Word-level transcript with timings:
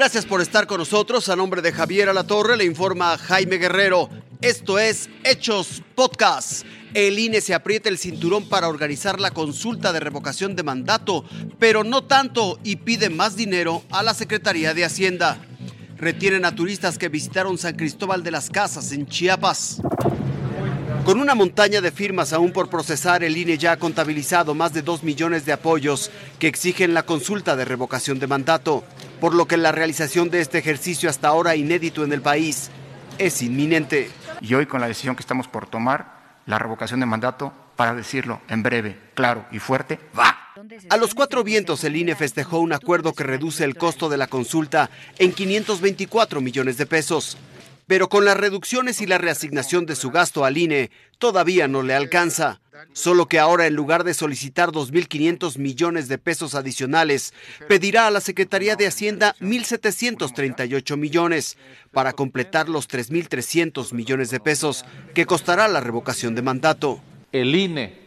Gracias 0.00 0.24
por 0.24 0.40
estar 0.40 0.66
con 0.66 0.78
nosotros. 0.78 1.28
A 1.28 1.36
nombre 1.36 1.60
de 1.60 1.72
Javier 1.72 2.08
Alatorre 2.08 2.56
le 2.56 2.64
informa 2.64 3.18
Jaime 3.18 3.58
Guerrero. 3.58 4.08
Esto 4.40 4.78
es 4.78 5.10
Hechos 5.24 5.82
Podcast. 5.94 6.64
El 6.94 7.18
INE 7.18 7.42
se 7.42 7.52
aprieta 7.52 7.90
el 7.90 7.98
cinturón 7.98 8.48
para 8.48 8.68
organizar 8.68 9.20
la 9.20 9.30
consulta 9.30 9.92
de 9.92 10.00
revocación 10.00 10.56
de 10.56 10.62
mandato, 10.62 11.26
pero 11.58 11.84
no 11.84 12.04
tanto 12.04 12.58
y 12.64 12.76
pide 12.76 13.10
más 13.10 13.36
dinero 13.36 13.82
a 13.90 14.02
la 14.02 14.14
Secretaría 14.14 14.72
de 14.72 14.86
Hacienda. 14.86 15.36
Retienen 15.98 16.46
a 16.46 16.54
turistas 16.54 16.96
que 16.96 17.10
visitaron 17.10 17.58
San 17.58 17.76
Cristóbal 17.76 18.22
de 18.22 18.30
las 18.30 18.48
Casas 18.48 18.92
en 18.92 19.06
Chiapas. 19.06 19.82
Con 21.04 21.18
una 21.18 21.34
montaña 21.34 21.80
de 21.80 21.92
firmas 21.92 22.32
aún 22.32 22.52
por 22.52 22.70
procesar, 22.70 23.24
el 23.24 23.36
INE 23.36 23.58
ya 23.58 23.72
ha 23.72 23.78
contabilizado 23.78 24.54
más 24.54 24.72
de 24.72 24.82
2 24.82 25.02
millones 25.02 25.44
de 25.44 25.52
apoyos 25.52 26.10
que 26.38 26.46
exigen 26.46 26.94
la 26.94 27.04
consulta 27.04 27.56
de 27.56 27.64
revocación 27.64 28.18
de 28.18 28.26
mandato, 28.26 28.84
por 29.20 29.34
lo 29.34 29.46
que 29.46 29.56
la 29.56 29.70
realización 29.70 30.30
de 30.30 30.40
este 30.40 30.58
ejercicio 30.58 31.10
hasta 31.10 31.28
ahora 31.28 31.54
inédito 31.54 32.04
en 32.04 32.12
el 32.12 32.22
país 32.22 32.70
es 33.18 33.42
inminente. 33.42 34.10
Y 34.40 34.54
hoy 34.54 34.66
con 34.66 34.80
la 34.80 34.88
decisión 34.88 35.14
que 35.14 35.20
estamos 35.20 35.46
por 35.46 35.66
tomar, 35.66 36.40
la 36.46 36.58
revocación 36.58 37.00
de 37.00 37.06
mandato, 37.06 37.52
para 37.76 37.94
decirlo 37.94 38.40
en 38.48 38.62
breve, 38.62 38.98
claro 39.14 39.44
y 39.52 39.58
fuerte, 39.58 40.00
va. 40.18 40.36
A 40.88 40.96
los 40.96 41.14
cuatro 41.14 41.44
vientos 41.44 41.84
el 41.84 41.96
INE 41.96 42.14
festejó 42.14 42.58
un 42.58 42.72
acuerdo 42.72 43.12
que 43.12 43.24
reduce 43.24 43.64
el 43.64 43.76
costo 43.76 44.08
de 44.08 44.16
la 44.16 44.26
consulta 44.26 44.90
en 45.18 45.32
524 45.32 46.40
millones 46.40 46.76
de 46.76 46.86
pesos 46.86 47.36
pero 47.90 48.08
con 48.08 48.24
las 48.24 48.36
reducciones 48.36 49.00
y 49.00 49.06
la 49.06 49.18
reasignación 49.18 49.84
de 49.84 49.96
su 49.96 50.12
gasto 50.12 50.44
al 50.44 50.56
INE 50.56 50.92
todavía 51.18 51.66
no 51.66 51.82
le 51.82 51.92
alcanza. 51.92 52.60
Solo 52.92 53.26
que 53.26 53.40
ahora 53.40 53.66
en 53.66 53.74
lugar 53.74 54.04
de 54.04 54.14
solicitar 54.14 54.68
2.500 54.68 55.58
millones 55.58 56.06
de 56.06 56.16
pesos 56.16 56.54
adicionales, 56.54 57.34
pedirá 57.66 58.06
a 58.06 58.12
la 58.12 58.20
Secretaría 58.20 58.76
de 58.76 58.86
Hacienda 58.86 59.34
1.738 59.40 60.96
millones 60.96 61.58
para 61.90 62.12
completar 62.12 62.68
los 62.68 62.88
3.300 62.88 63.92
millones 63.92 64.30
de 64.30 64.38
pesos 64.38 64.84
que 65.12 65.26
costará 65.26 65.66
la 65.66 65.80
revocación 65.80 66.36
de 66.36 66.42
mandato. 66.42 67.00
El 67.32 67.56
INE 67.56 67.98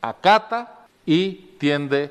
acata 0.00 0.86
y 1.04 1.50
tiende 1.58 2.10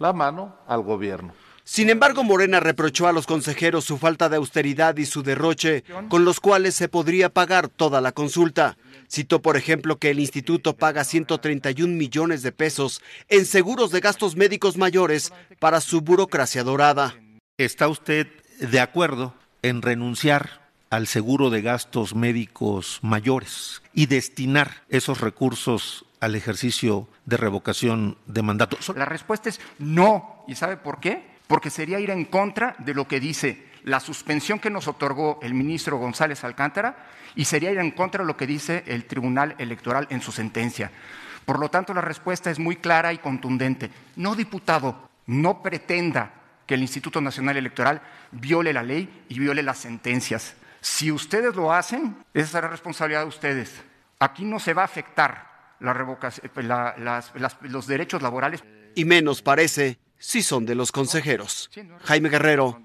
la 0.00 0.12
mano 0.12 0.56
al 0.66 0.82
gobierno. 0.82 1.32
Sin 1.70 1.90
embargo, 1.90 2.24
Morena 2.24 2.60
reprochó 2.60 3.08
a 3.08 3.12
los 3.12 3.26
consejeros 3.26 3.84
su 3.84 3.98
falta 3.98 4.30
de 4.30 4.36
austeridad 4.36 4.96
y 4.96 5.04
su 5.04 5.22
derroche, 5.22 5.84
con 6.08 6.24
los 6.24 6.40
cuales 6.40 6.74
se 6.74 6.88
podría 6.88 7.28
pagar 7.28 7.68
toda 7.68 8.00
la 8.00 8.12
consulta. 8.12 8.78
Citó, 9.06 9.42
por 9.42 9.58
ejemplo, 9.58 9.98
que 9.98 10.08
el 10.08 10.18
instituto 10.18 10.74
paga 10.76 11.04
131 11.04 11.94
millones 11.94 12.42
de 12.42 12.52
pesos 12.52 13.02
en 13.28 13.44
seguros 13.44 13.90
de 13.90 14.00
gastos 14.00 14.34
médicos 14.34 14.78
mayores 14.78 15.30
para 15.58 15.82
su 15.82 16.00
burocracia 16.00 16.64
dorada. 16.64 17.14
¿Está 17.58 17.86
usted 17.88 18.28
de 18.60 18.80
acuerdo 18.80 19.34
en 19.60 19.82
renunciar 19.82 20.70
al 20.88 21.06
seguro 21.06 21.50
de 21.50 21.60
gastos 21.60 22.14
médicos 22.14 22.98
mayores 23.02 23.82
y 23.92 24.06
destinar 24.06 24.84
esos 24.88 25.20
recursos 25.20 26.06
al 26.20 26.34
ejercicio 26.34 27.08
de 27.26 27.36
revocación 27.36 28.16
de 28.24 28.40
mandato? 28.40 28.78
La 28.96 29.04
respuesta 29.04 29.50
es 29.50 29.60
no. 29.78 30.46
¿Y 30.48 30.54
sabe 30.54 30.78
por 30.78 30.98
qué? 30.98 31.36
Porque 31.48 31.70
sería 31.70 31.98
ir 31.98 32.10
en 32.10 32.26
contra 32.26 32.76
de 32.78 32.94
lo 32.94 33.08
que 33.08 33.18
dice 33.18 33.66
la 33.84 34.00
suspensión 34.00 34.58
que 34.58 34.70
nos 34.70 34.86
otorgó 34.86 35.40
el 35.42 35.54
ministro 35.54 35.96
González 35.96 36.44
Alcántara 36.44 37.06
y 37.34 37.46
sería 37.46 37.72
ir 37.72 37.78
en 37.78 37.90
contra 37.90 38.22
de 38.22 38.26
lo 38.26 38.36
que 38.36 38.46
dice 38.46 38.84
el 38.86 39.06
Tribunal 39.06 39.54
Electoral 39.58 40.06
en 40.10 40.20
su 40.20 40.30
sentencia. 40.30 40.90
Por 41.44 41.58
lo 41.58 41.70
tanto, 41.70 41.94
la 41.94 42.02
respuesta 42.02 42.50
es 42.50 42.58
muy 42.58 42.76
clara 42.76 43.12
y 43.12 43.18
contundente. 43.18 43.90
No, 44.16 44.34
diputado, 44.34 45.08
no 45.26 45.62
pretenda 45.62 46.32
que 46.66 46.74
el 46.74 46.82
Instituto 46.82 47.20
Nacional 47.22 47.56
Electoral 47.56 48.02
viole 48.30 48.74
la 48.74 48.82
ley 48.82 49.24
y 49.30 49.38
viole 49.38 49.62
las 49.62 49.78
sentencias. 49.78 50.54
Si 50.80 51.10
ustedes 51.10 51.56
lo 51.56 51.72
hacen, 51.72 52.16
esa 52.34 52.48
será 52.48 52.68
responsabilidad 52.68 53.22
de 53.22 53.28
ustedes. 53.28 53.82
Aquí 54.18 54.44
no 54.44 54.60
se 54.60 54.74
va 54.74 54.82
a 54.82 54.86
afectar 54.86 55.48
los 57.62 57.86
derechos 57.86 58.20
laborales. 58.20 58.62
Y 58.94 59.04
menos 59.06 59.40
parece 59.40 59.98
sí 60.18 60.42
son 60.42 60.66
de 60.66 60.74
los 60.74 60.92
consejeros. 60.92 61.70
Jaime 62.04 62.28
Guerrero, 62.28 62.82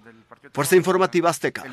Fuerza 0.53 0.75
Informativa 0.75 1.29
Azteca. 1.29 1.63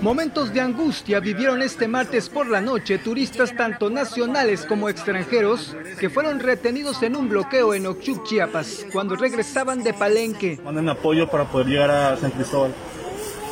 Momentos 0.00 0.54
de 0.54 0.60
angustia 0.60 1.18
vivieron 1.18 1.60
este 1.60 1.88
martes 1.88 2.28
por 2.28 2.48
la 2.48 2.60
noche 2.60 2.98
turistas 2.98 3.56
tanto 3.56 3.90
nacionales 3.90 4.64
como 4.64 4.88
extranjeros 4.88 5.74
que 5.98 6.08
fueron 6.08 6.38
retenidos 6.38 7.02
en 7.02 7.16
un 7.16 7.28
bloqueo 7.28 7.74
en 7.74 7.84
Ochuc, 7.84 8.24
Chiapas, 8.24 8.86
cuando 8.92 9.16
regresaban 9.16 9.82
de 9.82 9.92
Palenque. 9.92 10.60
Manden 10.62 10.88
apoyo 10.88 11.28
para 11.28 11.46
poder 11.46 11.66
llegar 11.66 11.90
a 11.90 12.16
San 12.16 12.30
Cristóbal 12.30 12.72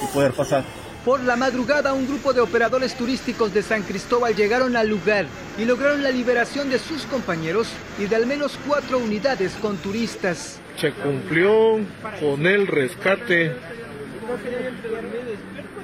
y 0.05 0.15
poder 0.15 0.33
pasar. 0.33 0.65
Por 1.07 1.23
la 1.23 1.37
madrugada, 1.37 1.93
un 1.93 2.05
grupo 2.05 2.33
de 2.33 2.41
operadores 2.41 2.97
turísticos 2.97 3.55
de 3.55 3.63
San 3.63 3.83
Cristóbal 3.85 4.35
llegaron 4.35 4.75
al 4.75 4.89
lugar 4.89 5.27
y 5.57 5.65
lograron 5.65 6.03
la 6.03 6.11
liberación 6.11 6.69
de 6.69 6.81
sus 6.81 7.07
compañeros 7.07 7.69
y 7.97 8.07
de 8.07 8.17
al 8.17 8.27
menos 8.27 8.59
cuatro 8.67 8.99
unidades 8.99 9.53
con 9.63 9.77
turistas. 9.77 10.61
Se 10.77 10.91
cumplió 10.91 11.79
con 12.19 12.45
el 12.45 12.67
rescate 12.67 13.53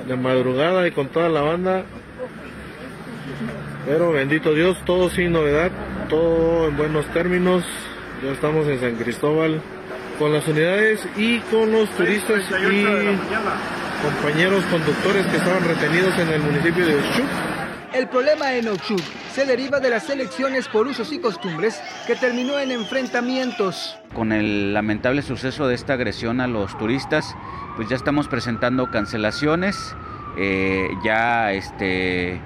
de 0.09 0.17
madrugada 0.17 0.89
y 0.89 0.91
con 0.91 1.07
toda 1.07 1.29
la 1.29 1.43
banda. 1.43 1.85
Pero 3.87 4.11
bendito 4.11 4.53
Dios, 4.55 4.77
todo 4.85 5.09
sin 5.09 5.31
novedad, 5.31 5.71
todo 6.09 6.67
en 6.67 6.77
buenos 6.77 7.07
términos. 7.13 7.63
Ya 8.25 8.33
estamos 8.33 8.67
en 8.67 8.81
San 8.81 8.97
Cristóbal 8.97 9.63
con 10.19 10.33
las 10.33 10.49
unidades 10.49 11.07
y 11.17 11.39
con 11.43 11.71
los 11.71 11.89
turistas 11.91 12.43
y 12.73 13.82
compañeros 14.03 14.65
conductores 14.65 15.27
que 15.27 15.37
estaban 15.37 15.65
retenidos 15.65 16.19
en 16.19 16.29
el 16.29 16.41
municipio 16.43 16.87
de 16.87 16.97
Ochuc. 16.97 17.27
El 17.95 18.09
problema 18.09 18.55
en 18.55 18.69
Ochuc 18.69 19.01
se 19.33 19.47
deriva 19.47 19.79
de 19.79 19.91
las 19.91 20.11
elecciones 20.11 20.67
por 20.67 20.87
usos 20.87 21.13
y 21.13 21.21
costumbres 21.21 21.81
que 22.07 22.17
terminó 22.17 22.59
en 22.59 22.71
enfrentamientos. 22.73 23.97
Con 24.15 24.33
el 24.33 24.75
lamentable 24.75 25.23
suceso 25.23 25.69
de 25.69 25.75
esta 25.75 25.95
agresión 25.95 26.41
a 26.41 26.47
los 26.47 26.77
turistas, 26.79 27.37
pues 27.77 27.89
ya 27.89 27.97
estamos 27.97 28.29
presentando 28.29 28.91
cancelaciones, 28.91 29.95
eh, 30.37 30.89
ya 31.05 31.53
este, 31.53 32.41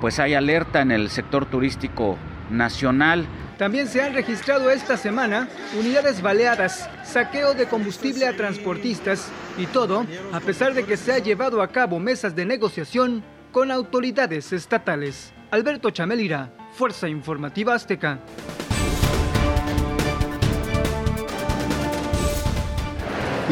pues 0.00 0.18
hay 0.18 0.34
alerta 0.34 0.80
en 0.80 0.92
el 0.92 1.10
sector 1.10 1.46
turístico 1.46 2.16
nacional. 2.50 3.26
También 3.62 3.86
se 3.86 4.02
han 4.02 4.12
registrado 4.12 4.72
esta 4.72 4.96
semana 4.96 5.48
unidades 5.78 6.20
baleadas, 6.20 6.90
saqueo 7.04 7.54
de 7.54 7.68
combustible 7.68 8.26
a 8.26 8.36
transportistas 8.36 9.28
y 9.56 9.66
todo 9.66 10.04
a 10.32 10.40
pesar 10.40 10.74
de 10.74 10.82
que 10.82 10.96
se 10.96 11.12
ha 11.12 11.20
llevado 11.20 11.62
a 11.62 11.68
cabo 11.68 12.00
mesas 12.00 12.34
de 12.34 12.44
negociación 12.44 13.22
con 13.52 13.70
autoridades 13.70 14.52
estatales. 14.52 15.32
Alberto 15.52 15.90
Chamelira, 15.90 16.52
Fuerza 16.72 17.08
Informativa 17.08 17.74
Azteca. 17.74 18.18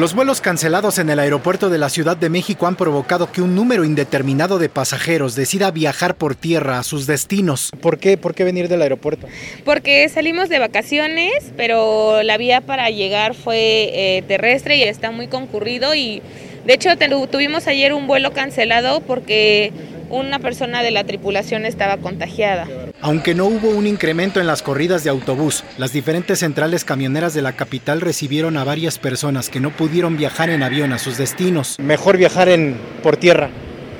Los 0.01 0.15
vuelos 0.15 0.41
cancelados 0.41 0.97
en 0.97 1.11
el 1.11 1.19
aeropuerto 1.19 1.69
de 1.69 1.77
la 1.77 1.87
Ciudad 1.87 2.17
de 2.17 2.31
México 2.31 2.65
han 2.65 2.75
provocado 2.75 3.31
que 3.31 3.43
un 3.43 3.53
número 3.53 3.85
indeterminado 3.85 4.57
de 4.57 4.67
pasajeros 4.67 5.35
decida 5.35 5.69
viajar 5.69 6.15
por 6.15 6.33
tierra 6.33 6.79
a 6.79 6.83
sus 6.83 7.05
destinos. 7.05 7.69
¿Por 7.81 7.99
qué? 7.99 8.17
¿Por 8.17 8.33
qué 8.33 8.43
venir 8.43 8.67
del 8.67 8.81
aeropuerto? 8.81 9.27
Porque 9.63 10.09
salimos 10.09 10.49
de 10.49 10.57
vacaciones, 10.57 11.53
pero 11.55 12.23
la 12.23 12.37
vía 12.37 12.61
para 12.61 12.89
llegar 12.89 13.35
fue 13.35 13.91
eh, 13.93 14.23
terrestre 14.27 14.77
y 14.77 14.81
está 14.81 15.11
muy 15.11 15.27
concurrido 15.27 15.93
y 15.93 16.23
de 16.65 16.73
hecho 16.73 16.89
tuvimos 17.29 17.67
ayer 17.67 17.93
un 17.93 18.07
vuelo 18.07 18.31
cancelado 18.33 19.01
porque 19.01 19.71
una 20.09 20.39
persona 20.39 20.81
de 20.81 20.89
la 20.89 21.03
tripulación 21.03 21.63
estaba 21.63 21.97
contagiada. 21.97 22.67
Aunque 23.03 23.33
no 23.33 23.45
hubo 23.47 23.69
un 23.69 23.87
incremento 23.87 24.39
en 24.39 24.45
las 24.45 24.61
corridas 24.61 25.03
de 25.03 25.09
autobús, 25.09 25.63
las 25.79 25.91
diferentes 25.91 26.37
centrales 26.37 26.85
camioneras 26.85 27.33
de 27.33 27.41
la 27.41 27.53
capital 27.53 27.99
recibieron 27.99 28.57
a 28.57 28.63
varias 28.63 28.99
personas 28.99 29.49
que 29.49 29.59
no 29.59 29.71
pudieron 29.71 30.17
viajar 30.17 30.51
en 30.51 30.61
avión 30.61 30.93
a 30.93 30.99
sus 30.99 31.17
destinos. 31.17 31.79
Mejor 31.79 32.17
viajar 32.17 32.47
en 32.47 32.77
por 33.01 33.17
tierra. 33.17 33.49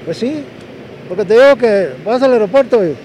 Pues 0.06 0.18
sí, 0.18 0.44
porque 1.08 1.26
te 1.26 1.34
digo 1.34 1.56
que 1.56 1.90
vas 2.06 2.22
al 2.22 2.34
aeropuerto 2.34 2.86
y 2.86 2.96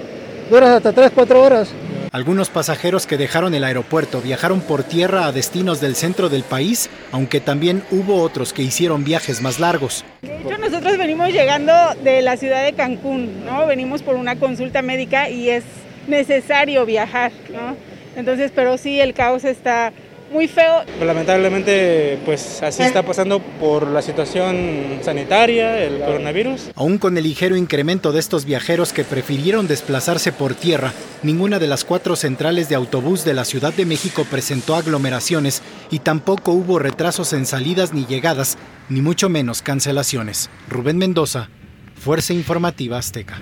duras 0.51 0.69
hasta 0.69 0.93
3, 0.93 1.13
4 1.15 1.43
horas. 1.43 1.71
Algunos 2.13 2.51
pasajeros 2.51 3.07
que 3.07 3.17
dejaron 3.17 3.55
el 3.55 3.65
aeropuerto 3.65 4.21
viajaron 4.21 4.61
por 4.61 4.85
tierra 4.85 5.25
a 5.25 5.33
destinos 5.33 5.81
del 5.81 5.97
centro 5.97 6.29
del 6.29 6.43
país, 6.43 6.91
aunque 7.11 7.41
también 7.41 7.83
hubo 7.91 8.21
otros 8.21 8.53
que 8.53 8.63
hicieron 8.63 9.03
viajes 9.03 9.41
más 9.41 9.61
largos. 9.61 10.05
De 10.21 10.37
hecho, 10.37 10.59
nosotros 10.59 10.99
venimos 10.99 11.31
llegando 11.31 11.73
de 12.05 12.21
la 12.21 12.37
ciudad 12.37 12.65
de 12.65 12.75
Cancún, 12.75 13.47
¿no? 13.47 13.67
Venimos 13.67 14.03
por 14.03 14.17
una 14.17 14.37
consulta 14.37 14.83
médica 14.83 15.31
y 15.31 15.49
es 15.49 15.65
necesario 16.08 16.87
viajar, 16.87 17.32
¿no? 17.53 17.76
Entonces, 18.17 18.50
pero 18.55 18.79
sí, 18.79 19.00
el 19.00 19.12
caos 19.12 19.44
está 19.44 19.93
muy 20.32 20.49
feo. 20.49 20.82
Lamentablemente, 21.05 22.19
pues 22.25 22.62
así 22.62 22.82
está 22.82 23.03
pasando 23.03 23.41
por 23.41 23.87
la 23.87 24.03
situación 24.03 24.99
sanitaria, 25.03 25.82
el 25.82 26.00
coronavirus. 26.00 26.70
Aún 26.75 26.99
con 26.99 27.17
el 27.17 27.25
ligero 27.25 27.56
incremento 27.56 28.12
de 28.12 28.20
estos 28.20 28.44
viajeros 28.44 28.93
que 28.93 29.05
prefirieron 29.05 29.69
desplazarse 29.69 30.32
por 30.32 30.55
tierra, 30.55 30.93
ninguna 31.23 31.58
de 31.58 31.69
las 31.69 31.85
cuatro 31.85 32.17
centrales 32.17 32.69
de 32.69 32.75
autobús 32.75 33.25
de 33.25 33.35
la 33.35 33.44
Ciudad 33.44 33.73
de 33.73 33.87
México 33.87 34.26
presentó 34.29 34.75
aglomeraciones 34.75 35.62
y 35.91 36.00
tampoco 36.00 36.52
hubo 36.52 36.79
retrasos 36.79 37.32
en 37.32 37.47
salidas 37.47 37.93
ni 37.93 38.05
llegadas, 38.06 38.59
ni 38.88 39.00
mucho 39.02 39.29
menos 39.29 39.62
cancelaciones. 39.62 40.50
Rubén 40.69 40.99
Mendoza, 40.99 41.50
Fuerza 41.99 42.33
Informativa 42.33 42.99
Azteca. 42.99 43.41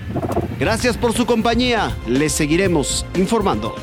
Gracias 0.59 0.97
por 0.97 1.13
su 1.13 1.25
compañía. 1.25 1.95
Les 2.07 2.31
seguiremos 2.31 3.05
informando. 3.15 3.75